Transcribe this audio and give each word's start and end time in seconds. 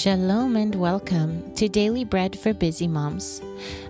Shalom 0.00 0.54
and 0.54 0.76
welcome 0.76 1.52
to 1.56 1.68
Daily 1.68 2.04
Bread 2.04 2.38
for 2.38 2.54
Busy 2.54 2.86
Moms, 2.86 3.42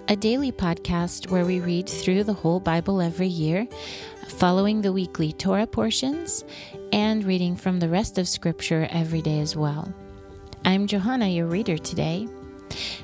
a 0.08 0.16
daily 0.16 0.50
podcast 0.50 1.30
where 1.30 1.44
we 1.44 1.60
read 1.60 1.86
through 1.86 2.24
the 2.24 2.32
whole 2.32 2.60
Bible 2.60 3.02
every 3.02 3.26
year, 3.26 3.68
following 4.26 4.80
the 4.80 4.90
weekly 4.90 5.34
Torah 5.34 5.66
portions 5.66 6.44
and 6.94 7.24
reading 7.24 7.56
from 7.56 7.78
the 7.78 7.90
rest 7.90 8.16
of 8.16 8.26
Scripture 8.26 8.88
every 8.90 9.20
day 9.20 9.40
as 9.40 9.54
well. 9.54 9.92
I'm 10.64 10.86
Johanna, 10.86 11.28
your 11.28 11.46
reader 11.46 11.76
today. 11.76 12.26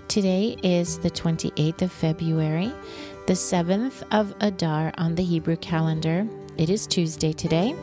Today 0.09 0.57
is 0.63 0.99
the 0.99 1.11
28th 1.11 1.83
of 1.83 1.93
February, 1.93 2.73
the 3.27 3.35
7th 3.35 4.03
of 4.13 4.35
Adar 4.41 4.95
on 4.97 5.15
the 5.15 5.25
Hebrew 5.25 5.57
calendar. 5.57 6.27
It 6.57 6.71
is 6.71 6.87
Tuesday 6.87 7.35
today. 7.35 7.77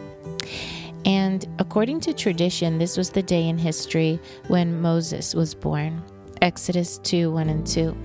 And 1.06 1.48
according 1.60 2.00
to 2.02 2.14
tradition, 2.14 2.78
this 2.78 2.98
was 2.98 3.10
the 3.10 3.24
day 3.24 3.48
in 3.48 3.58
history 3.58 4.20
when 4.48 4.82
Moses 4.82 5.34
was 5.34 5.56
born. 5.56 6.04
Exodus 6.42 6.98
2 7.00 7.32
1 7.32 7.50
and 7.50 7.66
2. 7.66 7.96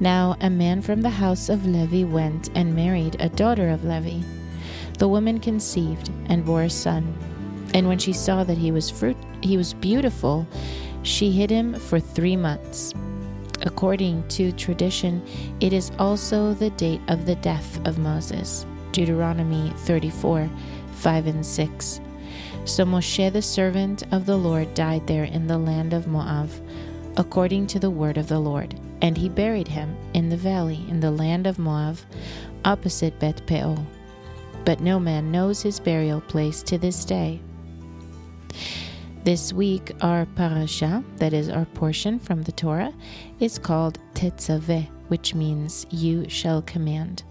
Now, 0.00 0.36
a 0.40 0.48
man 0.48 0.80
from 0.80 1.02
the 1.02 1.10
house 1.10 1.48
of 1.48 1.66
Levi 1.66 2.04
went 2.10 2.48
and 2.54 2.74
married 2.74 3.16
a 3.20 3.28
daughter 3.28 3.68
of 3.68 3.84
Levi. 3.84 4.24
The 4.98 5.08
woman 5.08 5.40
conceived 5.40 6.10
and 6.26 6.44
bore 6.44 6.62
a 6.62 6.70
son. 6.70 7.14
And 7.74 7.86
when 7.86 7.98
she 7.98 8.12
saw 8.12 8.44
that 8.44 8.58
he 8.58 8.72
was 8.72 8.90
fruit 8.90 9.16
he 9.42 9.56
was 9.56 9.74
beautiful, 9.74 10.46
she 11.02 11.30
hid 11.30 11.50
him 11.50 11.74
for 11.74 12.00
3 12.00 12.36
months. 12.36 12.92
According 13.62 14.26
to 14.28 14.52
tradition, 14.52 15.22
it 15.60 15.72
is 15.72 15.92
also 15.98 16.54
the 16.54 16.70
date 16.70 17.00
of 17.08 17.26
the 17.26 17.36
death 17.36 17.78
of 17.86 17.98
Moses. 17.98 18.66
Deuteronomy 18.92 19.72
34 19.78 20.50
5 21.00 21.26
and 21.26 21.44
6. 21.44 22.00
So 22.66 22.84
Moshe, 22.84 23.32
the 23.32 23.40
servant 23.40 24.02
of 24.12 24.26
the 24.26 24.36
Lord, 24.36 24.74
died 24.74 25.06
there 25.06 25.24
in 25.24 25.46
the 25.46 25.58
land 25.58 25.94
of 25.94 26.06
Moab, 26.06 26.50
according 27.16 27.66
to 27.68 27.78
the 27.78 27.90
word 27.90 28.18
of 28.18 28.28
the 28.28 28.38
Lord. 28.38 28.78
And 29.02 29.16
he 29.16 29.30
buried 29.30 29.68
him 29.68 29.96
in 30.12 30.28
the 30.28 30.36
valley 30.36 30.84
in 30.88 31.00
the 31.00 31.10
land 31.10 31.46
of 31.46 31.58
Moab, 31.58 31.98
opposite 32.66 33.18
Bet 33.18 33.46
Peor. 33.46 33.78
But 34.66 34.80
no 34.80 35.00
man 35.00 35.32
knows 35.32 35.62
his 35.62 35.80
burial 35.80 36.20
place 36.20 36.62
to 36.64 36.76
this 36.76 37.06
day. 37.06 37.40
This 39.24 39.54
week, 39.54 39.92
our 40.02 40.26
parasha, 40.26 41.02
that 41.16 41.32
is 41.32 41.48
our 41.48 41.64
portion 41.64 42.18
from 42.18 42.42
the 42.42 42.52
Torah, 42.52 42.92
is 43.38 43.58
called 43.58 43.98
Tetzaveh, 44.14 44.86
which 45.08 45.34
means 45.34 45.86
you 45.90 46.28
shall 46.28 46.60
command. 46.62 47.22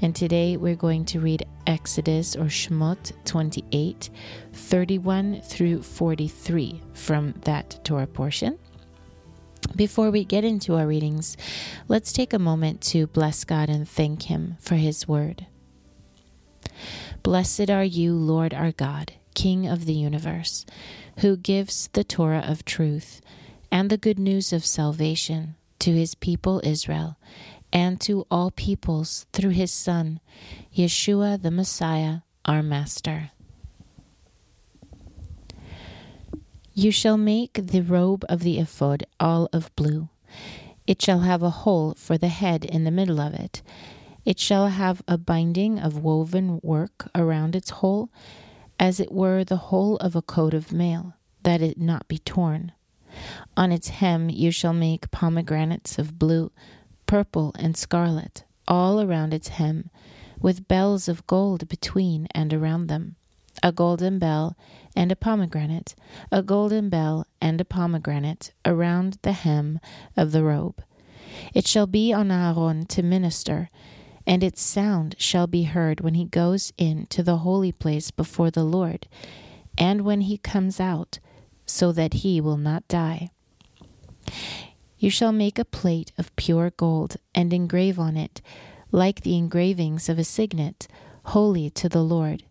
And 0.00 0.14
today 0.16 0.56
we're 0.56 0.74
going 0.74 1.04
to 1.06 1.20
read 1.20 1.46
Exodus 1.66 2.34
or 2.34 2.46
Shemot 2.46 3.12
28, 3.24 4.10
31 4.52 5.40
through 5.42 5.82
43 5.82 6.82
from 6.92 7.34
that 7.42 7.84
Torah 7.84 8.06
portion. 8.06 8.58
Before 9.76 10.10
we 10.10 10.24
get 10.24 10.44
into 10.44 10.74
our 10.76 10.86
readings, 10.86 11.36
let's 11.88 12.12
take 12.12 12.32
a 12.32 12.38
moment 12.38 12.80
to 12.82 13.06
bless 13.06 13.44
God 13.44 13.68
and 13.68 13.88
thank 13.88 14.24
Him 14.24 14.56
for 14.60 14.74
His 14.74 15.06
word. 15.06 15.46
Blessed 17.22 17.70
are 17.70 17.84
you, 17.84 18.14
Lord 18.14 18.52
our 18.52 18.72
God, 18.72 19.12
King 19.34 19.66
of 19.66 19.86
the 19.86 19.94
universe, 19.94 20.66
who 21.20 21.36
gives 21.36 21.88
the 21.92 22.04
Torah 22.04 22.44
of 22.46 22.64
truth 22.64 23.20
and 23.70 23.88
the 23.88 23.96
good 23.96 24.18
news 24.18 24.52
of 24.52 24.66
salvation 24.66 25.54
to 25.78 25.92
His 25.92 26.14
people 26.14 26.60
Israel 26.64 27.16
and 27.72 28.00
to 28.02 28.26
all 28.30 28.50
peoples 28.50 29.26
through 29.32 29.50
his 29.50 29.72
Son, 29.72 30.20
Yeshua 30.74 31.40
the 31.40 31.50
Messiah, 31.50 32.18
our 32.44 32.62
Master. 32.62 33.30
You 36.74 36.90
shall 36.90 37.16
make 37.16 37.54
the 37.54 37.82
robe 37.82 38.24
of 38.28 38.40
the 38.40 38.58
ephod 38.58 39.04
all 39.20 39.48
of 39.52 39.74
blue. 39.76 40.08
It 40.86 41.02
shall 41.02 41.20
have 41.20 41.42
a 41.42 41.50
hole 41.50 41.94
for 41.96 42.16
the 42.18 42.28
head 42.28 42.64
in 42.64 42.84
the 42.84 42.90
middle 42.90 43.20
of 43.20 43.34
it. 43.34 43.62
It 44.24 44.38
shall 44.38 44.68
have 44.68 45.02
a 45.06 45.18
binding 45.18 45.78
of 45.78 46.02
woven 46.02 46.60
work 46.62 47.08
around 47.14 47.54
its 47.54 47.70
hole, 47.70 48.10
as 48.78 49.00
it 49.00 49.12
were 49.12 49.44
the 49.44 49.68
hole 49.68 49.96
of 49.96 50.16
a 50.16 50.22
coat 50.22 50.54
of 50.54 50.72
mail, 50.72 51.14
that 51.42 51.60
it 51.60 51.78
not 51.78 52.08
be 52.08 52.18
torn. 52.18 52.72
On 53.56 53.70
its 53.70 53.88
hem 53.88 54.30
you 54.30 54.50
shall 54.50 54.72
make 54.72 55.10
pomegranates 55.10 55.98
of 55.98 56.18
blue 56.18 56.50
purple 57.12 57.54
and 57.58 57.76
scarlet, 57.76 58.42
all 58.66 58.98
around 58.98 59.34
its 59.34 59.48
hem, 59.48 59.90
with 60.40 60.66
bells 60.66 61.08
of 61.08 61.26
gold 61.26 61.68
between 61.68 62.26
and 62.34 62.54
around 62.54 62.86
them. 62.86 63.16
A 63.62 63.70
golden 63.70 64.18
bell 64.18 64.56
and 64.96 65.12
a 65.12 65.14
pomegranate, 65.16 65.94
a 66.30 66.42
golden 66.42 66.88
bell 66.88 67.26
and 67.38 67.60
a 67.60 67.66
pomegranate 67.66 68.54
around 68.64 69.18
the 69.20 69.32
hem 69.32 69.78
of 70.16 70.32
the 70.32 70.42
robe. 70.42 70.82
It 71.52 71.66
shall 71.66 71.86
be 71.86 72.14
on 72.14 72.30
Aaron 72.30 72.86
to 72.86 73.02
minister, 73.02 73.68
and 74.26 74.42
its 74.42 74.62
sound 74.62 75.14
shall 75.18 75.46
be 75.46 75.64
heard 75.64 76.00
when 76.00 76.14
he 76.14 76.24
goes 76.24 76.72
in 76.78 77.04
to 77.10 77.22
the 77.22 77.44
holy 77.44 77.72
place 77.72 78.10
before 78.10 78.50
the 78.50 78.64
Lord, 78.64 79.06
and 79.76 80.00
when 80.00 80.22
he 80.22 80.38
comes 80.38 80.80
out, 80.80 81.18
so 81.66 81.92
that 81.92 82.14
he 82.24 82.40
will 82.40 82.56
not 82.56 82.88
die. 82.88 83.32
You 85.02 85.10
shall 85.10 85.32
make 85.32 85.58
a 85.58 85.64
plate 85.64 86.12
of 86.16 86.34
pure 86.36 86.70
gold, 86.70 87.16
and 87.34 87.52
engrave 87.52 87.98
on 87.98 88.16
it, 88.16 88.40
like 88.92 89.22
the 89.22 89.36
engravings 89.36 90.08
of 90.08 90.16
a 90.16 90.22
signet, 90.22 90.86
holy 91.24 91.70
to 91.70 91.88
the 91.88 92.04
Lord. 92.04 92.44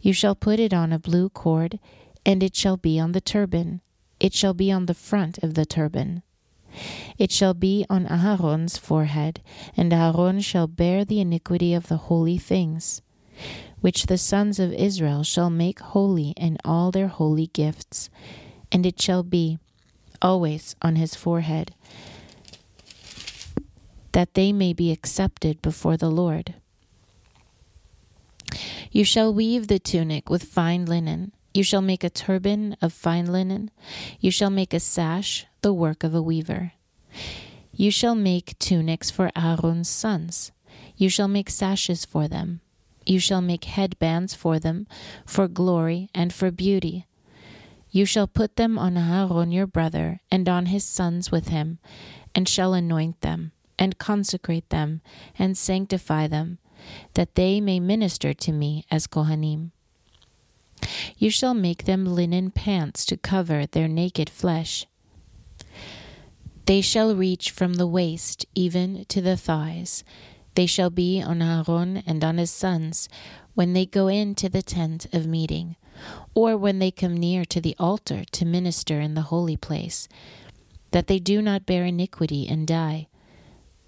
You 0.00 0.12
shall 0.12 0.36
put 0.36 0.60
it 0.60 0.72
on 0.72 0.92
a 0.92 1.00
blue 1.00 1.30
cord, 1.30 1.80
and 2.24 2.44
it 2.44 2.54
shall 2.54 2.76
be 2.76 3.00
on 3.00 3.10
the 3.10 3.20
turban. 3.20 3.80
It 4.20 4.32
shall 4.32 4.54
be 4.54 4.70
on 4.70 4.86
the 4.86 4.94
front 4.94 5.38
of 5.38 5.54
the 5.54 5.66
turban. 5.66 6.22
It 7.18 7.32
shall 7.32 7.54
be 7.54 7.84
on 7.90 8.06
Aaron's 8.06 8.78
forehead, 8.78 9.42
and 9.76 9.92
Aaron 9.92 10.38
shall 10.42 10.68
bear 10.68 11.04
the 11.04 11.20
iniquity 11.20 11.74
of 11.74 11.88
the 11.88 12.06
holy 12.06 12.38
things, 12.38 13.02
which 13.80 14.06
the 14.06 14.16
sons 14.16 14.60
of 14.60 14.72
Israel 14.72 15.24
shall 15.24 15.50
make 15.50 15.80
holy 15.80 16.34
in 16.36 16.56
all 16.64 16.92
their 16.92 17.08
holy 17.08 17.48
gifts. 17.48 18.10
And 18.70 18.86
it 18.86 19.02
shall 19.02 19.24
be, 19.24 19.58
always 20.24 20.74
on 20.82 20.96
his 20.96 21.14
forehead, 21.14 21.74
that 24.12 24.34
they 24.34 24.52
may 24.52 24.72
be 24.72 24.90
accepted 24.90 25.60
before 25.60 25.96
the 25.96 26.10
Lord. 26.10 26.54
You 28.90 29.04
shall 29.04 29.34
weave 29.34 29.68
the 29.68 29.78
tunic 29.78 30.30
with 30.30 30.44
fine 30.44 30.86
linen. 30.86 31.32
You 31.52 31.62
shall 31.62 31.82
make 31.82 32.02
a 32.02 32.10
turban 32.10 32.76
of 32.80 32.92
fine 32.92 33.26
linen. 33.26 33.70
You 34.18 34.30
shall 34.30 34.50
make 34.50 34.72
a 34.72 34.80
sash, 34.80 35.46
the 35.62 35.72
work 35.72 36.02
of 36.02 36.14
a 36.14 36.22
weaver. 36.22 36.72
You 37.72 37.90
shall 37.90 38.14
make 38.14 38.58
tunics 38.58 39.10
for 39.10 39.30
Aaron's 39.36 39.88
sons. 39.88 40.52
You 40.96 41.08
shall 41.08 41.28
make 41.28 41.50
sashes 41.50 42.04
for 42.04 42.28
them. 42.28 42.60
You 43.04 43.18
shall 43.18 43.40
make 43.42 43.64
headbands 43.64 44.32
for 44.34 44.58
them, 44.58 44.86
for 45.26 45.48
glory 45.48 46.08
and 46.14 46.32
for 46.32 46.50
beauty. 46.50 47.06
You 47.94 48.06
shall 48.06 48.26
put 48.26 48.56
them 48.56 48.76
on 48.76 48.96
Aaron 48.96 49.52
your 49.52 49.68
brother, 49.68 50.20
and 50.28 50.48
on 50.48 50.66
his 50.66 50.84
sons 50.84 51.30
with 51.30 51.50
him, 51.50 51.78
and 52.34 52.48
shall 52.48 52.74
anoint 52.74 53.20
them, 53.20 53.52
and 53.78 53.98
consecrate 53.98 54.68
them, 54.70 55.00
and 55.38 55.56
sanctify 55.56 56.26
them, 56.26 56.58
that 57.14 57.36
they 57.36 57.60
may 57.60 57.78
minister 57.78 58.34
to 58.34 58.50
me 58.50 58.84
as 58.90 59.06
Kohanim. 59.06 59.70
You 61.18 61.30
shall 61.30 61.54
make 61.54 61.84
them 61.84 62.04
linen 62.04 62.50
pants 62.50 63.06
to 63.06 63.16
cover 63.16 63.64
their 63.64 63.86
naked 63.86 64.28
flesh. 64.28 64.88
They 66.66 66.80
shall 66.80 67.14
reach 67.14 67.52
from 67.52 67.74
the 67.74 67.86
waist 67.86 68.44
even 68.56 69.04
to 69.04 69.20
the 69.20 69.36
thighs. 69.36 70.02
They 70.56 70.66
shall 70.66 70.90
be 70.90 71.22
on 71.22 71.40
Aaron 71.40 72.02
and 72.04 72.24
on 72.24 72.38
his 72.38 72.50
sons 72.50 73.08
when 73.54 73.72
they 73.72 73.86
go 73.86 74.08
into 74.08 74.48
the 74.48 74.62
tent 74.62 75.06
of 75.12 75.28
meeting 75.28 75.76
or 76.34 76.56
when 76.56 76.78
they 76.78 76.90
come 76.90 77.16
near 77.16 77.44
to 77.44 77.60
the 77.60 77.76
altar 77.78 78.24
to 78.32 78.44
minister 78.44 79.00
in 79.00 79.14
the 79.14 79.22
holy 79.22 79.56
place, 79.56 80.08
that 80.90 81.06
they 81.06 81.18
do 81.18 81.42
not 81.42 81.66
bear 81.66 81.84
iniquity 81.84 82.46
and 82.48 82.66
die. 82.66 83.08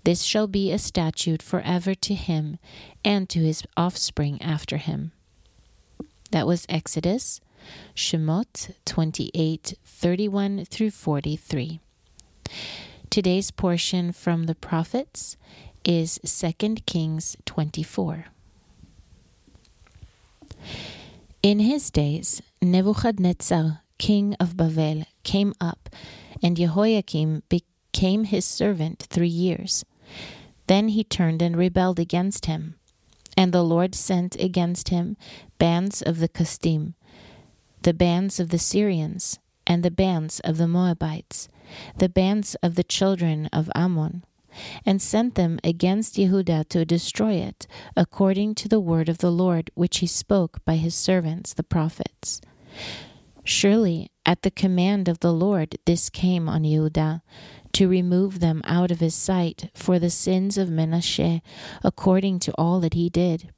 This 0.05 0.23
shall 0.23 0.47
be 0.47 0.71
a 0.71 0.79
statute 0.79 1.43
forever 1.43 1.95
to 1.95 2.15
him 2.15 2.59
and 3.05 3.29
to 3.29 3.41
his 3.41 3.65
offspring 3.77 4.41
after 4.41 4.77
him. 4.77 5.13
That 6.31 6.47
was 6.47 6.67
Exodus, 6.69 7.41
Shemot 7.95 8.73
28 8.85 9.75
31 9.85 10.65
through 10.67 10.91
43. 10.91 11.81
Today's 13.11 13.51
portion 13.51 14.13
from 14.13 14.45
the 14.45 14.55
prophets 14.55 15.37
is 15.85 16.19
2 16.25 16.77
Kings 16.87 17.37
24. 17.45 18.27
In 21.47 21.61
his 21.61 21.93
days, 21.93 22.43
Nebuchadnezzar, 22.61 23.83
king 23.99 24.35
of 24.41 24.57
Babel, 24.57 25.05
came 25.23 25.55
up, 25.61 25.89
and 26.43 26.57
Jehoiakim 26.57 27.45
became 27.49 28.25
his 28.25 28.45
servant 28.45 29.07
three 29.09 29.29
years. 29.29 29.85
Then 30.67 30.89
he 30.89 31.05
turned 31.05 31.41
and 31.41 31.57
rebelled 31.57 32.01
against 32.01 32.47
him. 32.47 32.75
And 33.37 33.53
the 33.53 33.63
Lord 33.63 33.95
sent 33.95 34.35
against 34.41 34.89
him 34.89 35.17
bands 35.57 36.03
of 36.03 36.19
the 36.19 36.29
Kasdim, 36.29 36.95
the 37.83 37.95
bands 37.95 38.41
of 38.41 38.49
the 38.49 38.59
Syrians, 38.59 39.39
and 39.69 39.85
the 39.85 39.93
bands 39.93 40.41
of 40.41 40.57
the 40.57 40.67
Moabites, 40.67 41.49
the 41.97 42.09
bands 42.09 42.57
of 42.57 42.75
the 42.75 42.83
children 42.83 43.47
of 43.53 43.71
Ammon, 43.73 44.25
and 44.85 45.01
sent 45.01 45.35
them 45.35 45.59
against 45.65 46.17
Yehudah 46.17 46.69
to 46.69 46.85
destroy 46.85 47.35
it, 47.35 47.67
according 47.97 48.55
to 48.57 48.69
the 48.69 48.81
word 48.81 49.09
of 49.09 49.19
the 49.19 49.31
Lord 49.31 49.71
which 49.75 49.99
he 49.99 50.07
spoke 50.07 50.65
by 50.65 50.77
his 50.77 50.95
servants 50.95 51.55
the 51.55 51.63
prophets. 51.63 52.41
Surely, 53.45 54.11
at 54.25 54.43
the 54.43 54.51
command 54.51 55.09
of 55.09 55.21
the 55.21 55.33
Lord, 55.33 55.77
this 55.85 56.11
came 56.11 56.49
on 56.49 56.65
Yehudah, 56.65 57.23
to 57.73 57.89
remove 57.89 58.41
them 58.41 58.61
out 58.65 58.91
of 58.91 59.01
his 59.01 59.15
sight 59.15 59.71
for 59.75 59.99
the 59.99 60.11
sins 60.11 60.59
of 60.59 60.69
Menashe, 60.69 61.43
according 61.85 62.39
to 62.41 62.53
all 62.59 62.81
that 62.81 62.95
he 62.95 63.09
did, 63.09 63.53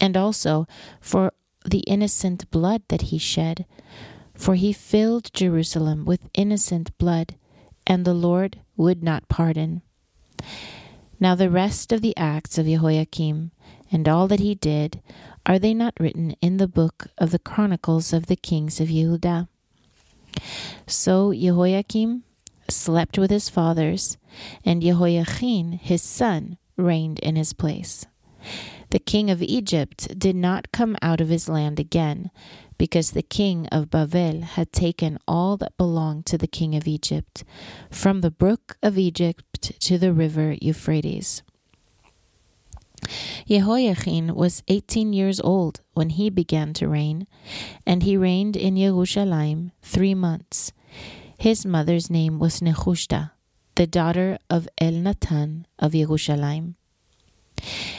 and 0.00 0.16
also 0.16 0.66
for 1.00 1.32
the 1.64 1.80
innocent 1.80 2.50
blood 2.50 2.82
that 2.88 3.02
he 3.02 3.18
shed. 3.18 3.66
For 4.34 4.54
he 4.54 4.72
filled 4.72 5.32
Jerusalem 5.32 6.04
with 6.04 6.28
innocent 6.34 6.96
blood, 6.98 7.36
and 7.86 8.04
the 8.04 8.14
Lord 8.14 8.60
would 8.76 9.02
not 9.02 9.28
pardon. 9.28 9.82
Now 11.18 11.34
the 11.34 11.50
rest 11.50 11.92
of 11.92 12.02
the 12.02 12.16
acts 12.16 12.58
of 12.58 12.66
Jehoiakim, 12.66 13.52
and 13.90 14.08
all 14.08 14.28
that 14.28 14.40
he 14.40 14.54
did, 14.54 15.00
are 15.44 15.58
they 15.58 15.72
not 15.72 15.94
written 15.98 16.32
in 16.40 16.56
the 16.56 16.68
book 16.68 17.06
of 17.18 17.30
the 17.30 17.38
chronicles 17.38 18.12
of 18.12 18.26
the 18.26 18.36
kings 18.36 18.80
of 18.80 18.88
Yehudah? 18.88 19.48
So 20.86 21.32
Jehoiakim 21.32 22.24
slept 22.68 23.18
with 23.18 23.30
his 23.30 23.48
fathers, 23.48 24.18
and 24.64 24.82
Jehoiachin 24.82 25.72
his 25.72 26.02
son 26.02 26.58
reigned 26.76 27.18
in 27.20 27.36
his 27.36 27.52
place. 27.52 28.06
The 28.90 28.98
king 28.98 29.30
of 29.30 29.42
Egypt 29.42 30.18
did 30.18 30.36
not 30.36 30.72
come 30.72 30.96
out 31.02 31.20
of 31.20 31.28
his 31.28 31.48
land 31.48 31.80
again, 31.80 32.30
because 32.78 33.10
the 33.10 33.22
king 33.22 33.66
of 33.68 33.90
Bavel 33.90 34.42
had 34.42 34.72
taken 34.72 35.18
all 35.26 35.56
that 35.56 35.76
belonged 35.76 36.26
to 36.26 36.38
the 36.38 36.46
king 36.46 36.74
of 36.74 36.86
Egypt, 36.86 37.44
from 37.90 38.20
the 38.20 38.30
brook 38.30 38.76
of 38.82 38.96
Egypt 38.96 39.72
to 39.80 39.98
the 39.98 40.12
river 40.12 40.56
Euphrates. 40.60 41.42
Jehoiachin 43.46 44.34
was 44.34 44.62
eighteen 44.68 45.12
years 45.12 45.40
old 45.40 45.80
when 45.94 46.10
he 46.10 46.30
began 46.30 46.72
to 46.74 46.88
reign, 46.88 47.26
and 47.84 48.02
he 48.02 48.16
reigned 48.16 48.56
in 48.56 48.76
Jerusalem 48.76 49.72
three 49.82 50.14
months. 50.14 50.72
His 51.38 51.66
mother's 51.66 52.08
name 52.10 52.38
was 52.38 52.60
Nehushta, 52.60 53.32
the 53.74 53.86
daughter 53.86 54.38
of 54.48 54.68
Elnathan 54.80 55.64
of 55.78 55.92
Jerusalem. 55.92 56.76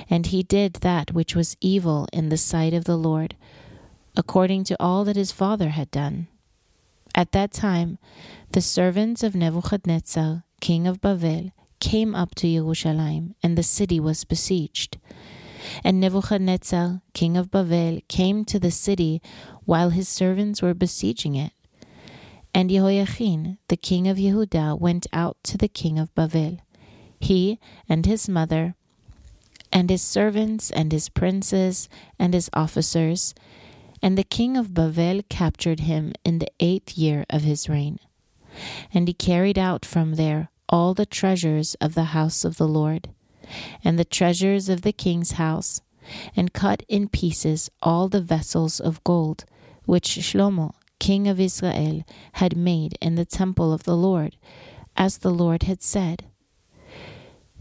And 0.10 0.28
he 0.28 0.44
did 0.44 0.76
that 0.76 1.12
which 1.12 1.36
was 1.36 1.58
evil 1.60 2.08
in 2.14 2.30
the 2.30 2.38
sight 2.38 2.74
of 2.74 2.86
the 2.86 2.98
Lord, 2.98 3.36
according 4.16 4.64
to 4.66 4.78
all 4.80 5.04
that 5.06 5.16
his 5.16 5.32
father 5.32 5.70
had 5.70 5.92
done. 5.92 6.28
At 7.16 7.32
that 7.32 7.52
time, 7.52 7.98
the 8.52 8.62
servants 8.62 9.24
of 9.24 9.36
Nebuchadnezzar, 9.36 10.44
king 10.62 10.88
of 10.88 11.02
Babel, 11.02 11.52
came 11.80 12.16
up 12.16 12.36
to 12.36 12.52
Jerusalem, 12.52 13.36
and 13.44 13.58
the 13.58 13.64
city 13.64 14.00
was 14.00 14.24
besieged. 14.24 14.98
And 15.84 16.00
Nebuchadnezzar, 16.00 17.02
king 17.14 17.38
of 17.38 17.52
Babel, 17.52 18.00
came 18.08 18.46
to 18.46 18.60
the 18.60 18.72
city 18.72 19.22
while 19.66 19.90
his 19.90 20.08
servants 20.08 20.62
were 20.62 20.74
besieging 20.74 21.36
it. 21.36 21.52
And 22.54 22.70
Jehoiachin, 22.70 23.58
the 23.68 23.78
king 23.78 24.08
of 24.08 24.18
Yehudah, 24.18 24.80
went 24.80 25.08
out 25.14 25.38
to 25.44 25.58
the 25.58 25.68
king 25.68 26.00
of 26.00 26.14
Babel, 26.16 26.60
he 27.20 27.60
and 27.90 28.06
his 28.06 28.30
mother, 28.30 28.76
and 29.72 29.90
his 29.90 30.02
servants, 30.02 30.72
and 30.72 30.92
his 30.92 31.10
princes, 31.10 31.90
and 32.18 32.34
his 32.34 32.50
officers, 32.54 33.36
and 34.02 34.18
the 34.18 34.24
king 34.24 34.58
of 34.58 34.74
Babel 34.74 35.22
captured 35.30 35.82
him 35.82 36.14
in 36.24 36.40
the 36.40 36.52
eighth 36.60 36.98
year 36.98 37.26
of 37.30 37.42
his 37.42 37.68
reign. 37.68 38.00
And 38.94 39.08
he 39.08 39.14
carried 39.14 39.58
out 39.58 39.86
from 39.86 40.16
there 40.16 40.50
all 40.70 40.94
the 40.94 41.06
treasures 41.06 41.76
of 41.76 41.96
the 41.96 42.06
house 42.16 42.44
of 42.44 42.58
the 42.58 42.68
Lord, 42.68 43.10
and 43.84 43.98
the 43.98 44.06
treasures 44.06 44.70
of 44.70 44.82
the 44.82 44.92
king's 44.92 45.34
house, 45.34 45.82
and 46.36 46.54
cut 46.54 46.84
in 46.88 47.08
pieces 47.10 47.70
all 47.82 48.08
the 48.08 48.22
vessels 48.22 48.80
of 48.80 49.04
gold 49.04 49.46
which 49.88 50.20
Shlomo, 50.20 50.74
king 51.00 51.28
of 51.28 51.40
Israel, 51.40 52.04
had 52.34 52.58
made 52.58 52.98
in 53.02 53.16
the 53.16 53.26
temple 53.26 53.72
of 53.74 53.84
the 53.84 53.96
Lord, 53.96 54.36
as 54.96 55.20
the 55.20 55.32
Lord 55.32 55.64
had 55.64 55.82
said. 55.82 56.26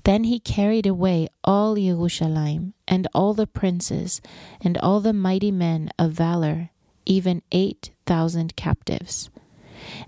Then 0.06 0.22
he 0.22 0.38
carried 0.38 0.86
away 0.86 1.26
all 1.42 1.74
Jerusalem, 1.74 2.74
and 2.86 3.08
all 3.12 3.34
the 3.34 3.48
princes, 3.48 4.20
and 4.60 4.78
all 4.78 5.00
the 5.00 5.12
mighty 5.12 5.50
men 5.50 5.90
of 5.98 6.12
valor, 6.12 6.70
even 7.04 7.42
eight 7.50 7.90
thousand 8.06 8.54
captives. 8.54 9.30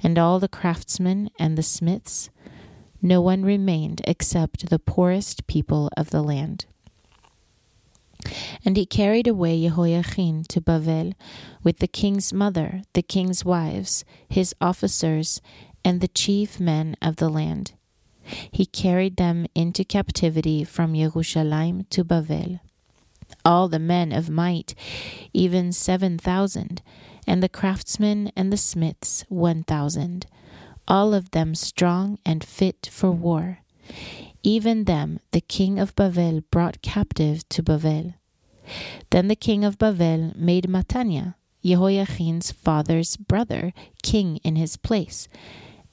And 0.00 0.16
all 0.16 0.38
the 0.38 0.46
craftsmen 0.46 1.30
and 1.36 1.58
the 1.58 1.64
smiths, 1.64 2.30
no 3.02 3.20
one 3.20 3.42
remained 3.42 4.00
except 4.04 4.70
the 4.70 4.78
poorest 4.78 5.48
people 5.48 5.90
of 5.96 6.10
the 6.10 6.22
land. 6.22 6.66
And 8.64 8.76
he 8.76 8.86
carried 8.86 9.26
away 9.26 9.60
Jehoiachin 9.60 10.44
to 10.44 10.60
Bavel 10.60 11.14
with 11.64 11.80
the 11.80 11.88
king's 11.88 12.32
mother, 12.32 12.82
the 12.92 13.02
king's 13.02 13.44
wives, 13.44 14.04
his 14.28 14.54
officers, 14.60 15.42
and 15.84 16.00
the 16.00 16.06
chief 16.06 16.60
men 16.60 16.94
of 17.02 17.16
the 17.16 17.28
land 17.28 17.72
he 18.50 18.66
carried 18.66 19.16
them 19.16 19.46
into 19.54 19.84
captivity 19.84 20.64
from 20.64 20.94
Jerusalem 20.94 21.86
to 21.90 22.04
Bavel. 22.04 22.60
All 23.44 23.68
the 23.68 23.78
men 23.78 24.12
of 24.12 24.30
might, 24.30 24.74
even 25.32 25.72
seven 25.72 26.18
thousand, 26.18 26.82
and 27.26 27.42
the 27.42 27.48
craftsmen 27.48 28.32
and 28.34 28.52
the 28.52 28.56
smiths 28.56 29.24
one 29.28 29.62
thousand, 29.62 30.26
all 30.86 31.12
of 31.12 31.30
them 31.32 31.54
strong 31.54 32.18
and 32.24 32.42
fit 32.42 32.88
for 32.90 33.10
war. 33.10 33.58
Even 34.42 34.84
them 34.84 35.20
the 35.32 35.40
king 35.40 35.78
of 35.78 35.94
Bavel 35.94 36.42
brought 36.50 36.80
captive 36.80 37.46
to 37.50 37.62
Bavel. 37.62 38.14
Then 39.10 39.28
the 39.28 39.36
king 39.36 39.64
of 39.64 39.78
Bavel 39.78 40.34
made 40.36 40.68
Mataniah, 40.68 41.34
Jehoiachin's 41.64 42.52
father's 42.52 43.16
brother, 43.16 43.72
king 44.02 44.36
in 44.38 44.56
his 44.56 44.76
place, 44.76 45.28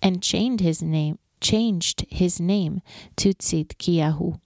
and 0.01 0.21
changed 0.21 0.63
his 0.63 0.81
name 0.81 1.17
changed 1.41 2.05
his 2.09 2.39
name 2.39 2.81
to 3.17 3.33
Tzidkiyahu. 3.33 4.39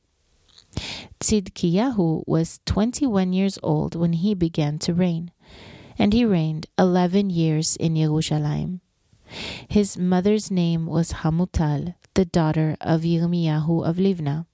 Tzidkiyahu 1.20 2.24
was 2.28 2.60
21 2.66 3.34
years 3.34 3.58
old 3.64 3.96
when 3.96 4.14
he 4.14 4.34
began 4.34 4.78
to 4.80 4.94
reign, 4.94 5.32
and 5.98 6.14
he 6.14 6.24
reigned 6.26 6.68
11 6.78 7.30
years 7.30 7.76
in 7.76 7.96
Jerusalem. 7.96 8.82
His 9.68 9.98
mother's 9.98 10.50
name 10.50 10.86
was 10.86 11.22
Hamutal, 11.22 11.96
the 12.14 12.26
daughter 12.26 12.76
of 12.82 13.02
Yirmiyahu 13.02 13.88
of 13.88 13.98
Livna. 13.98 14.46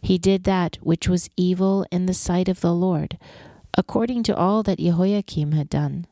He 0.00 0.18
did 0.18 0.44
that 0.44 0.76
which 0.80 1.08
was 1.08 1.30
evil 1.36 1.84
in 1.90 2.06
the 2.06 2.14
sight 2.14 2.48
of 2.48 2.60
the 2.60 2.74
Lord, 2.74 3.18
according 3.76 4.22
to 4.24 4.36
all 4.36 4.62
that 4.62 4.78
Jehoiakim 4.78 5.52
had 5.52 5.68
done. 5.68 6.06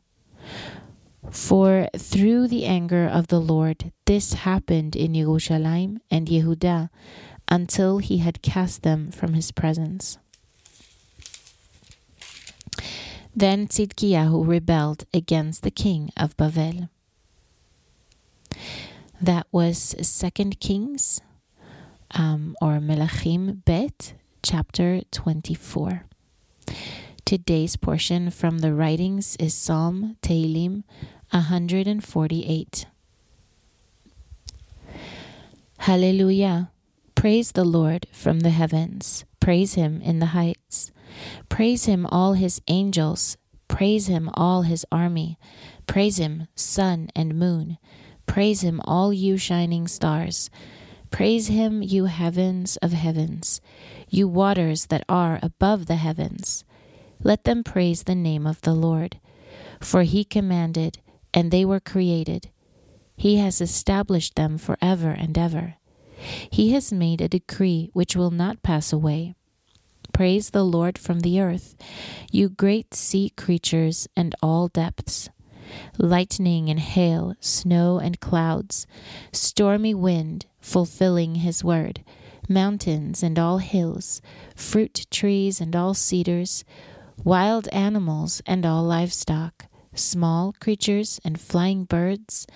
For 1.31 1.89
through 1.97 2.49
the 2.49 2.65
anger 2.65 3.07
of 3.07 3.29
the 3.29 3.41
Lord 3.41 3.93
this 4.07 4.33
happened 4.33 4.97
in 4.97 5.15
Jerusalem 5.15 6.01
and 6.11 6.29
Yehudah 6.29 6.91
until 7.49 7.99
he 7.99 8.19
had 8.19 8.43
cast 8.43 8.83
them 8.83 9.11
from 9.11 9.35
his 9.35 9.53
presence. 9.53 10.19
Then 13.35 13.69
Tzidkiyahu 13.69 14.49
rebelled 14.49 15.05
against 15.13 15.63
the 15.63 15.71
king 15.71 16.11
of 16.17 16.37
Bavel. 16.37 16.89
That 19.21 19.47
was 19.53 19.95
Second 20.01 20.59
Kings 20.61 21.21
um, 22.15 22.57
or 22.63 22.79
Melachim 22.81 23.65
Bet, 23.65 24.15
chapter 24.43 25.03
24. 25.11 26.05
Today's 27.25 27.77
portion 27.77 28.31
from 28.31 28.59
the 28.61 28.73
writings 28.73 29.37
is 29.41 29.53
Psalm 29.53 30.17
Tehillim 30.23 30.85
148. 31.31 32.87
Hallelujah! 35.79 36.71
Praise 37.15 37.53
the 37.53 37.65
Lord 37.65 38.07
from 38.13 38.41
the 38.41 38.51
heavens. 38.51 39.25
Praise 39.41 39.75
him 39.75 40.01
in 40.03 40.19
the 40.19 40.27
heights. 40.27 40.91
Praise 41.49 41.85
him, 41.85 42.07
all 42.07 42.35
his 42.35 42.61
angels. 42.69 43.37
Praise 43.69 44.07
him, 44.07 44.31
all 44.35 44.63
his 44.63 44.85
army. 44.91 45.39
Praise 45.87 46.19
him, 46.19 46.49
sun 46.55 47.09
and 47.15 47.39
moon. 47.39 47.79
Praise 48.27 48.63
him, 48.63 48.81
all 48.85 49.13
you 49.13 49.37
shining 49.37 49.87
stars. 49.87 50.51
Praise 51.11 51.47
him, 51.47 51.83
you 51.83 52.07
heavens 52.07 52.77
of 52.79 52.93
heavens, 52.93 53.61
you 54.09 54.29
waters 54.29 54.87
that 54.87 55.05
are 55.09 55.39
above 55.43 55.87
the 55.87 55.97
heavens. 55.97 56.65
Let 57.23 57.45
them 57.45 57.63
praise 57.65 58.03
the 58.03 58.15
name 58.15 58.47
of 58.47 58.61
the 58.63 58.75
Lord. 58.75 59.21
For 59.81 60.03
he 60.03 60.25
commanded, 60.25 60.99
and 61.37 61.53
they 61.53 61.65
were 61.65 61.79
created. 61.79 62.51
He 63.17 63.37
has 63.37 63.61
established 63.61 64.35
them 64.35 64.59
forever 64.59 65.11
and 65.11 65.39
ever. 65.39 65.77
He 66.51 66.73
has 66.73 66.93
made 66.93 67.21
a 67.21 67.29
decree 67.29 67.91
which 67.93 68.17
will 68.17 68.31
not 68.33 68.63
pass 68.63 68.93
away. 68.93 69.35
Praise 70.13 70.51
the 70.51 70.65
Lord 70.65 70.97
from 70.99 71.21
the 71.21 71.41
earth, 71.41 71.77
you 72.33 72.49
great 72.49 72.95
sea 72.95 73.31
creatures 73.37 74.09
and 74.17 74.35
all 74.43 74.69
depths. 74.69 75.29
lightning 75.99 76.69
and 76.71 76.81
hail, 76.81 77.35
snow 77.41 77.99
and 77.99 78.21
clouds, 78.21 78.87
stormy 79.33 79.95
wind, 79.95 80.47
fulfilling 80.61 81.37
his 81.37 81.65
word, 81.65 82.05
mountains 82.49 83.23
and 83.23 83.39
all 83.39 83.59
hills, 83.59 84.21
fruit 84.55 85.07
trees 85.11 85.61
and 85.61 85.75
all 85.75 85.95
cedars, 85.95 86.65
wild 87.25 87.69
animals 87.69 88.43
and 88.47 88.65
all 88.65 88.85
livestock, 88.85 89.67
small 89.97 90.55
creatures 90.61 91.21
and 91.25 91.41
flying 91.41 91.85
birds, 91.85 92.47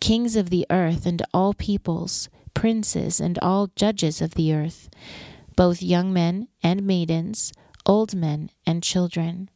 kings 0.00 0.36
of 0.36 0.50
the 0.50 0.66
earth 0.70 1.06
and 1.06 1.22
all 1.32 1.54
peoples, 1.54 2.28
princes 2.54 3.20
and 3.20 3.38
all 3.40 3.70
judges 3.76 4.20
of 4.20 4.34
the 4.34 4.52
earth, 4.52 4.88
both 5.56 5.82
young 5.82 6.12
men 6.12 6.48
and 6.62 6.86
maidens, 6.86 7.52
old 7.86 8.14
men 8.14 8.50
and 8.66 8.82
children. 8.82 9.50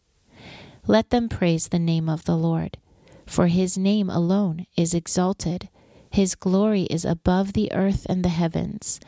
Let 0.87 1.11
them 1.11 1.29
praise 1.29 1.69
the 1.69 1.79
name 1.79 2.09
of 2.09 2.25
the 2.25 2.37
Lord, 2.37 2.79
for 3.27 3.49
his 3.49 3.77
name 3.77 4.09
alone 4.09 4.67
is 4.77 4.95
exalted. 4.95 5.69
His 6.11 6.35
glory 6.35 6.83
is 6.85 7.05
above 7.05 7.53
the 7.53 7.71
earth 7.73 8.07
and 8.09 8.25
the 8.25 8.31
heavens. 8.31 8.99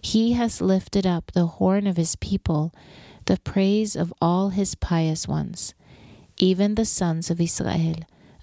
He 0.00 0.34
has 0.34 0.60
lifted 0.60 1.06
up 1.06 1.32
the 1.32 1.46
horn 1.46 1.86
of 1.86 1.96
his 1.96 2.14
people, 2.16 2.72
the 3.24 3.38
praise 3.38 3.96
of 3.96 4.14
all 4.20 4.50
his 4.50 4.74
pious 4.74 5.26
ones, 5.26 5.74
even 6.44 6.74
the 6.74 6.84
sons 6.84 7.30
of 7.30 7.40
Israel, 7.40 7.96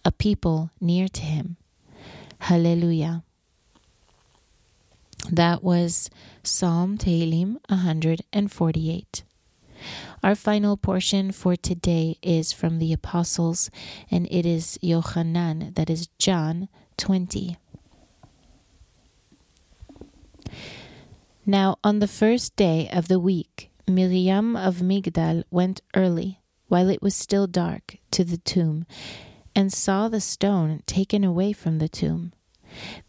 a 0.04 0.12
people 0.12 0.72
near 0.82 1.08
to 1.08 1.22
him. 1.22 1.56
Hallelujah. 2.40 3.24
That 5.30 5.64
was 5.64 6.10
Psalm 6.42 6.98
Tehillim 6.98 7.58
148. 7.70 9.24
Our 10.24 10.34
final 10.34 10.78
portion 10.78 11.32
for 11.32 11.56
today 11.56 12.18
is 12.24 12.52
from 12.52 12.80
the 12.80 12.92
Apostles, 12.92 13.70
and 14.10 14.28
it 14.32 14.48
is 14.48 14.80
Yochanan, 14.82 15.76
that 15.76 15.92
is 15.92 16.08
John 16.18 16.70
20. 16.98 17.58
Now, 21.46 21.78
on 21.84 22.00
the 22.00 22.08
first 22.08 22.56
day 22.56 22.90
of 22.92 23.08
the 23.08 23.20
week, 23.20 23.70
Miriam 23.88 24.56
of 24.56 24.78
Migdal 24.78 25.44
went 25.52 25.82
early, 25.96 26.41
while 26.72 26.88
it 26.88 27.02
was 27.02 27.14
still 27.14 27.48
dark, 27.48 27.98
to 28.12 28.24
the 28.24 28.38
tomb, 28.38 28.86
and 29.54 29.74
saw 29.74 30.08
the 30.08 30.22
stone 30.22 30.82
taken 30.86 31.22
away 31.22 31.52
from 31.52 31.80
the 31.80 31.90
tomb. 31.90 32.32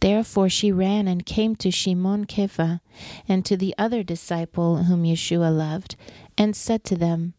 Therefore 0.01 0.49
she 0.49 0.73
ran 0.73 1.07
and 1.07 1.25
came 1.25 1.55
to 1.55 1.71
Shimon 1.71 2.25
Kepha 2.25 2.81
and 3.29 3.45
to 3.45 3.57
the 3.57 3.73
other 3.79 4.03
disciple 4.03 4.83
whom 4.83 5.05
Yeshua 5.05 5.57
loved, 5.57 5.95
and 6.37 6.57
said 6.57 6.83
to 6.83 6.97
them, 6.97 7.35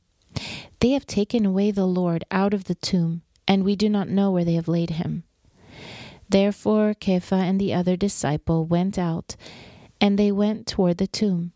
They 0.79 0.91
have 0.91 1.05
taken 1.05 1.45
away 1.45 1.71
the 1.71 1.85
Lord 1.85 2.23
out 2.31 2.53
of 2.53 2.63
the 2.63 2.75
tomb, 2.75 3.23
and 3.45 3.65
we 3.65 3.75
do 3.75 3.89
not 3.89 4.07
know 4.07 4.31
where 4.31 4.45
they 4.45 4.53
have 4.53 4.69
laid 4.69 4.91
him. 4.91 5.25
Therefore 6.29 6.93
Kepha 6.93 7.35
and 7.35 7.59
the 7.59 7.73
other 7.73 7.97
disciple 7.97 8.65
went 8.65 8.97
out, 8.97 9.35
and 9.99 10.17
they 10.17 10.31
went 10.31 10.67
toward 10.67 10.99
the 10.99 11.07
tomb. 11.07 11.51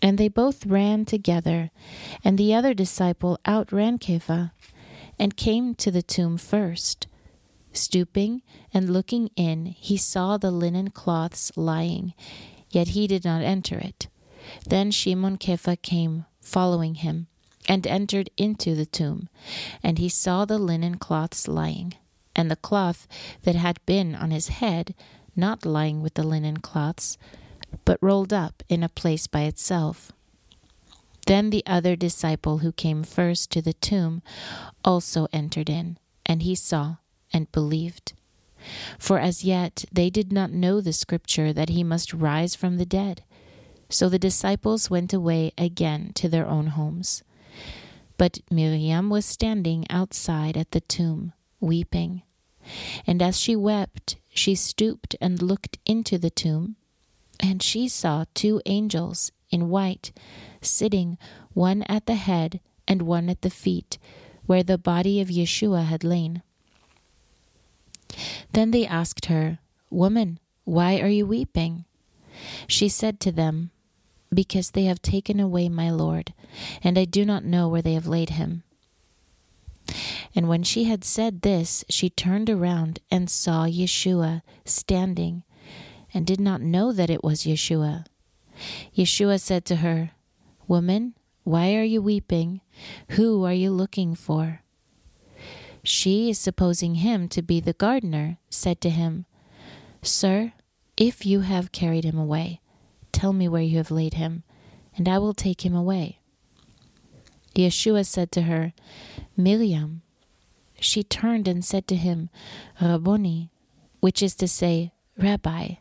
And 0.00 0.16
they 0.16 0.28
both 0.28 0.66
ran 0.66 1.04
together, 1.04 1.70
and 2.24 2.38
the 2.38 2.54
other 2.54 2.74
disciple 2.74 3.38
outran 3.46 3.98
Kepha, 3.98 4.52
and 5.18 5.36
came 5.36 5.74
to 5.76 5.90
the 5.90 6.02
tomb 6.02 6.36
first. 6.38 7.06
Stooping 7.72 8.42
and 8.72 8.92
looking 8.92 9.30
in, 9.36 9.66
he 9.66 9.96
saw 9.96 10.36
the 10.36 10.50
linen 10.50 10.90
cloths 10.90 11.52
lying, 11.56 12.14
yet 12.70 12.88
he 12.88 13.06
did 13.06 13.24
not 13.24 13.42
enter 13.42 13.78
it. 13.78 14.08
Then 14.66 14.90
Shimon 14.90 15.36
Kepha 15.36 15.80
came, 15.80 16.24
following 16.40 16.96
him, 16.96 17.26
and 17.68 17.86
entered 17.86 18.30
into 18.36 18.74
the 18.74 18.86
tomb. 18.86 19.28
And 19.82 19.98
he 19.98 20.08
saw 20.08 20.44
the 20.44 20.58
linen 20.58 20.96
cloths 20.96 21.48
lying, 21.48 21.94
and 22.34 22.50
the 22.50 22.56
cloth 22.56 23.06
that 23.42 23.54
had 23.54 23.84
been 23.84 24.14
on 24.14 24.30
his 24.30 24.48
head 24.48 24.94
not 25.36 25.66
lying 25.66 26.02
with 26.02 26.14
the 26.14 26.22
linen 26.22 26.58
cloths, 26.58 27.18
but 27.84 27.98
rolled 28.00 28.32
up 28.32 28.62
in 28.68 28.82
a 28.82 28.88
place 28.88 29.26
by 29.26 29.42
itself. 29.42 30.12
Then 31.26 31.50
the 31.50 31.62
other 31.66 31.94
disciple 31.94 32.58
who 32.58 32.72
came 32.72 33.02
first 33.02 33.50
to 33.50 33.60
the 33.60 33.74
tomb 33.74 34.22
also 34.84 35.28
entered 35.32 35.68
in, 35.68 35.98
and 36.24 36.42
he 36.42 36.54
saw 36.54 36.96
and 37.32 37.52
believed. 37.52 38.14
For 38.98 39.18
as 39.18 39.44
yet 39.44 39.84
they 39.92 40.10
did 40.10 40.32
not 40.32 40.52
know 40.52 40.80
the 40.80 40.92
scripture 40.92 41.52
that 41.52 41.68
he 41.68 41.84
must 41.84 42.14
rise 42.14 42.54
from 42.54 42.76
the 42.76 42.86
dead. 42.86 43.22
So 43.90 44.08
the 44.08 44.18
disciples 44.18 44.90
went 44.90 45.12
away 45.12 45.52
again 45.56 46.12
to 46.14 46.28
their 46.28 46.46
own 46.46 46.68
homes. 46.68 47.22
But 48.16 48.40
Miriam 48.50 49.10
was 49.10 49.24
standing 49.24 49.86
outside 49.90 50.56
at 50.56 50.72
the 50.72 50.80
tomb, 50.80 51.32
weeping. 51.60 52.22
And 53.06 53.22
as 53.22 53.38
she 53.38 53.54
wept, 53.54 54.16
she 54.28 54.54
stooped 54.54 55.14
and 55.20 55.40
looked 55.40 55.78
into 55.86 56.18
the 56.18 56.30
tomb, 56.30 56.76
and 57.40 57.62
she 57.62 57.88
saw 57.88 58.24
two 58.34 58.60
angels 58.66 59.32
in 59.50 59.68
white, 59.68 60.12
sitting 60.60 61.18
one 61.52 61.82
at 61.84 62.06
the 62.06 62.14
head 62.14 62.60
and 62.86 63.02
one 63.02 63.28
at 63.28 63.42
the 63.42 63.50
feet, 63.50 63.98
where 64.46 64.62
the 64.62 64.78
body 64.78 65.20
of 65.20 65.28
Yeshua 65.28 65.84
had 65.84 66.04
lain. 66.04 66.42
Then 68.52 68.70
they 68.70 68.86
asked 68.86 69.26
her, 69.26 69.58
Woman, 69.90 70.38
why 70.64 71.00
are 71.00 71.08
you 71.08 71.26
weeping? 71.26 71.84
She 72.66 72.88
said 72.88 73.20
to 73.20 73.32
them, 73.32 73.70
Because 74.32 74.70
they 74.70 74.84
have 74.84 75.02
taken 75.02 75.40
away 75.40 75.68
my 75.68 75.90
Lord, 75.90 76.32
and 76.82 76.98
I 76.98 77.04
do 77.04 77.24
not 77.24 77.44
know 77.44 77.68
where 77.68 77.82
they 77.82 77.94
have 77.94 78.06
laid 78.06 78.30
him. 78.30 78.62
And 80.34 80.48
when 80.48 80.62
she 80.62 80.84
had 80.84 81.04
said 81.04 81.42
this, 81.42 81.84
she 81.88 82.10
turned 82.10 82.50
around 82.50 83.00
and 83.10 83.30
saw 83.30 83.64
Yeshua 83.66 84.42
standing, 84.64 85.42
and 86.12 86.26
did 86.26 86.40
not 86.40 86.60
know 86.60 86.92
that 86.92 87.10
it 87.10 87.22
was 87.22 87.42
Yeshua. 87.44 88.06
Yeshua 88.96 89.40
said 89.40 89.64
to 89.66 89.76
her, 89.76 90.12
Woman, 90.66 91.14
why 91.44 91.74
are 91.74 91.84
you 91.84 92.02
weeping? 92.02 92.60
Who 93.10 93.44
are 93.44 93.54
you 93.54 93.70
looking 93.70 94.14
for? 94.14 94.60
She, 95.82 96.32
supposing 96.32 96.96
him 96.96 97.28
to 97.28 97.40
be 97.40 97.60
the 97.60 97.72
gardener, 97.72 98.38
said 98.50 98.80
to 98.82 98.90
him, 98.90 99.24
Sir, 100.02 100.52
if 100.96 101.24
you 101.24 101.40
have 101.40 101.72
carried 101.72 102.04
him 102.04 102.18
away, 102.18 102.60
tell 103.12 103.32
me 103.32 103.48
where 103.48 103.62
you 103.62 103.78
have 103.78 103.90
laid 103.90 104.14
him, 104.14 104.42
and 104.96 105.08
I 105.08 105.18
will 105.18 105.34
take 105.34 105.64
him 105.64 105.74
away. 105.74 106.18
Yeshua 107.54 108.04
said 108.06 108.30
to 108.32 108.42
her, 108.42 108.72
Miriam. 109.36 110.02
She 110.80 111.02
turned 111.02 111.48
and 111.48 111.64
said 111.64 111.88
to 111.88 111.96
him, 111.96 112.30
Rabboni, 112.80 113.50
which 114.00 114.22
is 114.22 114.36
to 114.36 114.46
say, 114.46 114.92
Rabbi. 115.16 115.76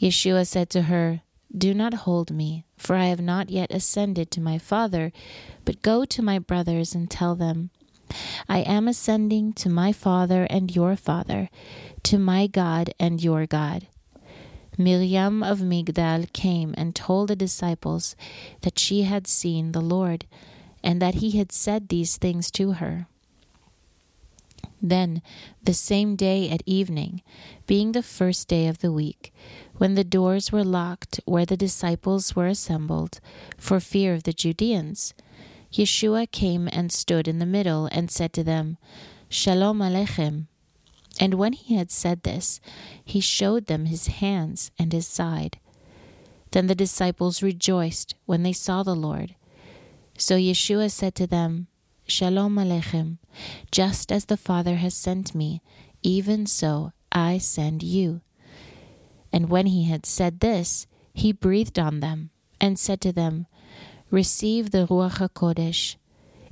Yeshua 0.00 0.46
said 0.46 0.70
to 0.70 0.82
her, 0.82 1.22
Do 1.56 1.74
not 1.74 1.92
hold 1.92 2.30
me, 2.30 2.64
for 2.76 2.96
I 2.96 3.06
have 3.06 3.20
not 3.20 3.50
yet 3.50 3.70
ascended 3.70 4.30
to 4.30 4.40
my 4.40 4.56
Father, 4.56 5.12
but 5.64 5.82
go 5.82 6.04
to 6.06 6.22
my 6.22 6.38
brothers 6.38 6.94
and 6.94 7.10
tell 7.10 7.34
them, 7.34 7.70
I 8.48 8.60
am 8.60 8.88
ascending 8.88 9.52
to 9.54 9.68
my 9.68 9.92
Father 9.92 10.46
and 10.48 10.74
your 10.74 10.96
Father, 10.96 11.50
to 12.04 12.18
my 12.18 12.46
God 12.46 12.94
and 12.98 13.22
your 13.22 13.46
God. 13.46 13.86
Miriam 14.78 15.42
of 15.42 15.58
Migdal 15.60 16.32
came 16.32 16.74
and 16.78 16.94
told 16.94 17.28
the 17.28 17.36
disciples 17.36 18.16
that 18.62 18.78
she 18.78 19.02
had 19.02 19.26
seen 19.26 19.72
the 19.72 19.82
Lord, 19.82 20.24
and 20.82 21.02
that 21.02 21.16
he 21.16 21.32
had 21.32 21.52
said 21.52 21.88
these 21.88 22.16
things 22.16 22.50
to 22.52 22.72
her. 22.72 23.06
Then, 24.82 25.22
the 25.62 25.74
same 25.74 26.16
day 26.16 26.48
at 26.48 26.62
evening, 26.64 27.22
being 27.66 27.92
the 27.92 28.02
first 28.02 28.48
day 28.48 28.66
of 28.66 28.78
the 28.78 28.92
week, 28.92 29.32
when 29.76 29.94
the 29.94 30.04
doors 30.04 30.50
were 30.50 30.64
locked 30.64 31.20
where 31.26 31.44
the 31.44 31.56
disciples 31.56 32.34
were 32.34 32.46
assembled, 32.46 33.20
for 33.58 33.80
fear 33.80 34.14
of 34.14 34.22
the 34.22 34.32
Judeans, 34.32 35.12
Yeshua 35.72 36.30
came 36.30 36.68
and 36.72 36.90
stood 36.90 37.28
in 37.28 37.38
the 37.38 37.46
middle 37.46 37.86
and 37.92 38.10
said 38.10 38.32
to 38.32 38.42
them, 38.42 38.78
Shalom 39.28 39.78
Alechem. 39.78 40.46
And 41.18 41.34
when 41.34 41.52
he 41.52 41.76
had 41.76 41.90
said 41.90 42.22
this, 42.22 42.60
he 43.04 43.20
showed 43.20 43.66
them 43.66 43.86
his 43.86 44.06
hands 44.06 44.70
and 44.78 44.92
his 44.92 45.06
side. 45.06 45.58
Then 46.52 46.66
the 46.66 46.74
disciples 46.74 47.42
rejoiced 47.42 48.14
when 48.26 48.42
they 48.42 48.52
saw 48.52 48.82
the 48.82 48.96
Lord. 48.96 49.34
So 50.16 50.36
Yeshua 50.36 50.90
said 50.90 51.14
to 51.16 51.26
them, 51.26 51.68
Shalom 52.10 52.56
Alechem. 52.56 53.18
Just 53.70 54.10
as 54.10 54.24
the 54.24 54.36
Father 54.36 54.76
has 54.76 54.94
sent 54.94 55.32
me, 55.32 55.62
even 56.02 56.44
so 56.44 56.92
I 57.12 57.38
send 57.38 57.84
you. 57.84 58.20
And 59.32 59.48
when 59.48 59.66
he 59.66 59.84
had 59.84 60.04
said 60.04 60.40
this, 60.40 60.88
he 61.14 61.30
breathed 61.30 61.78
on 61.78 62.00
them 62.00 62.30
and 62.60 62.76
said 62.78 63.00
to 63.02 63.12
them, 63.12 63.46
receive 64.10 64.72
the 64.72 64.88
Ruach 64.88 65.18
HaKodesh. 65.18 65.96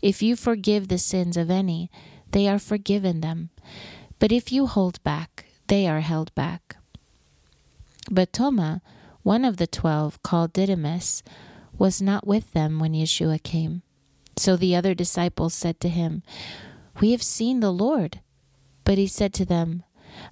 If 0.00 0.22
you 0.22 0.36
forgive 0.36 0.86
the 0.86 0.96
sins 0.96 1.36
of 1.36 1.50
any, 1.50 1.90
they 2.30 2.46
are 2.46 2.60
forgiven 2.60 3.20
them. 3.20 3.50
But 4.20 4.30
if 4.30 4.52
you 4.52 4.68
hold 4.68 5.02
back, 5.02 5.46
they 5.66 5.88
are 5.88 6.00
held 6.00 6.32
back. 6.36 6.76
But 8.08 8.32
Toma, 8.32 8.80
one 9.24 9.44
of 9.44 9.56
the 9.56 9.66
twelve, 9.66 10.22
called 10.22 10.52
Didymus, 10.52 11.24
was 11.76 12.00
not 12.00 12.28
with 12.28 12.52
them 12.52 12.78
when 12.78 12.92
Yeshua 12.92 13.42
came. 13.42 13.82
So 14.38 14.56
the 14.56 14.76
other 14.76 14.94
disciples 14.94 15.52
said 15.52 15.80
to 15.80 15.88
him, 15.88 16.22
We 17.00 17.10
have 17.10 17.22
seen 17.22 17.58
the 17.58 17.72
Lord. 17.72 18.20
But 18.84 18.96
he 18.96 19.08
said 19.08 19.34
to 19.34 19.44
them, 19.44 19.82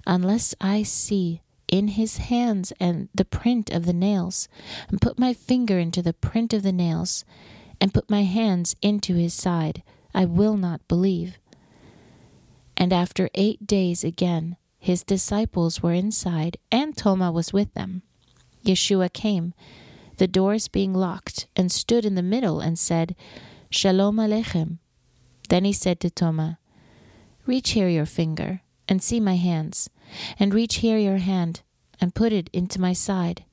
Unless 0.05 0.55
I 0.61 0.83
see 0.83 1.41
in 1.67 1.89
his 1.89 2.17
hands 2.17 2.71
and 2.79 3.09
the 3.13 3.25
print 3.25 3.69
of 3.69 3.85
the 3.85 3.93
nails, 3.93 4.47
and 4.87 5.01
put 5.01 5.19
my 5.19 5.33
finger 5.33 5.77
into 5.77 6.01
the 6.01 6.13
print 6.13 6.53
of 6.53 6.63
the 6.63 6.71
nails, 6.71 7.25
and 7.81 7.93
put 7.93 8.09
my 8.09 8.23
hands 8.23 8.75
into 8.81 9.15
his 9.15 9.33
side, 9.33 9.83
I 10.15 10.23
will 10.23 10.55
not 10.55 10.87
believe. 10.87 11.37
And 12.77 12.93
after 12.93 13.29
eight 13.35 13.67
days 13.67 14.05
again, 14.05 14.55
his 14.79 15.03
disciples 15.03 15.83
were 15.83 15.93
inside, 15.93 16.57
and 16.71 16.95
Thomas 16.95 17.33
was 17.33 17.53
with 17.53 17.73
them. 17.73 18.03
Yeshua 18.63 19.11
came, 19.11 19.53
the 20.15 20.27
doors 20.27 20.69
being 20.69 20.93
locked, 20.93 21.47
and 21.57 21.71
stood 21.71 22.05
in 22.05 22.15
the 22.15 22.23
middle 22.23 22.61
and 22.61 22.79
said, 22.79 23.15
Shalom 23.69 24.15
Aleichem. 24.15 24.77
Then 25.49 25.65
he 25.65 25.73
said 25.73 25.99
to 25.99 26.09
Thomas, 26.09 26.55
Reach 27.45 27.71
here 27.71 27.89
your 27.89 28.05
finger, 28.05 28.61
and 28.87 29.03
see 29.03 29.19
my 29.19 29.35
hands, 29.35 29.89
and 30.39 30.53
reach 30.53 30.75
here 30.75 30.97
your 30.97 31.17
hand, 31.17 31.61
and 31.99 32.15
put 32.15 32.31
it 32.31 32.49
into 32.53 32.79
my 32.79 32.93
side. 32.93 33.43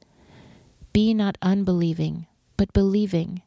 Be 0.92 1.14
not 1.14 1.36
unbelieving, 1.42 2.28
but 2.56 2.72
believing. 2.72 3.42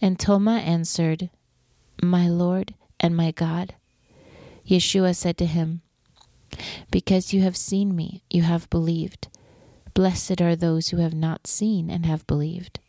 And 0.00 0.18
Thomas 0.18 0.62
answered, 0.62 1.28
My 2.02 2.26
Lord 2.26 2.72
and 2.98 3.14
my 3.14 3.30
God. 3.30 3.74
Yeshua 4.66 5.14
said 5.14 5.36
to 5.36 5.46
him, 5.46 5.82
Because 6.90 7.34
you 7.34 7.42
have 7.42 7.56
seen 7.56 7.94
me, 7.94 8.22
you 8.30 8.42
have 8.42 8.70
believed. 8.70 9.28
Blessed 9.92 10.40
are 10.40 10.56
those 10.56 10.88
who 10.88 10.96
have 10.98 11.14
not 11.14 11.46
seen 11.46 11.90
and 11.90 12.06
have 12.06 12.26
believed. 12.26 12.80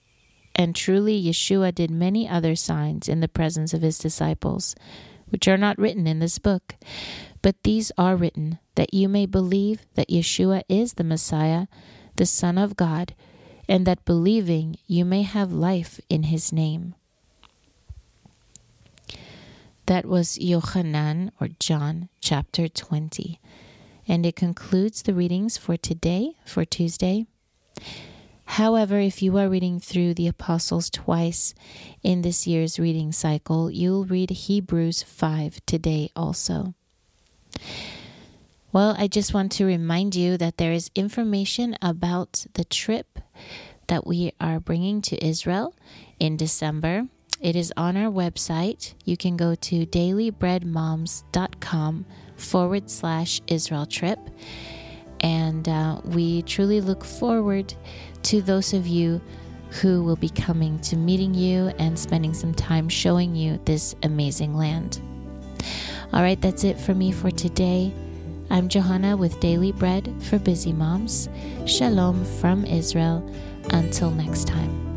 And 0.55 0.75
truly, 0.75 1.21
Yeshua 1.21 1.73
did 1.73 1.91
many 1.91 2.27
other 2.27 2.55
signs 2.55 3.07
in 3.07 3.19
the 3.19 3.27
presence 3.27 3.73
of 3.73 3.81
his 3.81 3.97
disciples, 3.97 4.75
which 5.29 5.47
are 5.47 5.57
not 5.57 5.77
written 5.77 6.07
in 6.07 6.19
this 6.19 6.39
book. 6.39 6.75
But 7.41 7.63
these 7.63 7.91
are 7.97 8.15
written 8.15 8.59
that 8.75 8.93
you 8.93 9.09
may 9.09 9.25
believe 9.25 9.81
that 9.95 10.09
Yeshua 10.09 10.63
is 10.69 10.93
the 10.93 11.03
Messiah, 11.03 11.67
the 12.15 12.25
Son 12.25 12.57
of 12.57 12.75
God, 12.75 13.15
and 13.67 13.87
that 13.87 14.05
believing 14.05 14.75
you 14.85 15.05
may 15.05 15.21
have 15.23 15.51
life 15.51 15.99
in 16.09 16.23
his 16.23 16.51
name. 16.51 16.95
That 19.85 20.05
was 20.05 20.37
Yochanan 20.37 21.31
or 21.39 21.49
John 21.59 22.09
chapter 22.19 22.67
20. 22.67 23.39
And 24.07 24.25
it 24.25 24.35
concludes 24.35 25.01
the 25.01 25.13
readings 25.13 25.57
for 25.57 25.77
today, 25.77 26.33
for 26.45 26.65
Tuesday. 26.65 27.25
However, 28.55 28.99
if 28.99 29.21
you 29.21 29.37
are 29.37 29.47
reading 29.47 29.79
through 29.79 30.15
the 30.15 30.27
Apostles 30.27 30.89
twice 30.89 31.53
in 32.03 32.21
this 32.21 32.45
year's 32.45 32.77
reading 32.77 33.13
cycle, 33.13 33.71
you'll 33.71 34.03
read 34.03 34.29
Hebrews 34.29 35.03
5 35.03 35.65
today 35.65 36.09
also. 36.17 36.73
Well, 38.73 38.93
I 38.97 39.07
just 39.07 39.33
want 39.33 39.53
to 39.53 39.63
remind 39.63 40.17
you 40.17 40.35
that 40.35 40.57
there 40.57 40.73
is 40.73 40.91
information 40.95 41.77
about 41.81 42.45
the 42.55 42.65
trip 42.65 43.19
that 43.87 44.05
we 44.05 44.33
are 44.41 44.59
bringing 44.59 45.01
to 45.03 45.25
Israel 45.25 45.73
in 46.19 46.35
December. 46.35 47.07
It 47.39 47.55
is 47.55 47.71
on 47.77 47.95
our 47.95 48.11
website. 48.11 48.95
You 49.05 49.15
can 49.15 49.37
go 49.37 49.55
to 49.55 49.85
dailybreadmoms.com 49.85 52.05
forward 52.35 52.89
slash 52.89 53.39
Israel 53.47 53.85
trip. 53.85 54.19
And 55.21 55.69
uh, 55.69 56.01
we 56.03 56.41
truly 56.41 56.81
look 56.81 57.05
forward 57.05 57.75
to 58.23 58.41
those 58.41 58.73
of 58.73 58.87
you 58.87 59.21
who 59.81 60.03
will 60.03 60.15
be 60.15 60.29
coming 60.29 60.79
to 60.79 60.95
meeting 60.97 61.33
you 61.33 61.67
and 61.79 61.97
spending 61.97 62.33
some 62.33 62.53
time 62.53 62.89
showing 62.89 63.35
you 63.35 63.59
this 63.65 63.95
amazing 64.03 64.55
land. 64.55 65.01
All 66.13 66.21
right, 66.21 66.39
that's 66.41 66.63
it 66.63 66.77
for 66.77 66.93
me 66.93 67.11
for 67.11 67.31
today. 67.31 67.93
I'm 68.49 68.67
Johanna 68.67 69.15
with 69.15 69.39
Daily 69.39 69.71
Bread 69.71 70.13
for 70.23 70.37
Busy 70.37 70.73
Moms. 70.73 71.29
Shalom 71.65 72.25
from 72.25 72.65
Israel. 72.65 73.25
Until 73.69 74.11
next 74.11 74.45
time. 74.45 74.91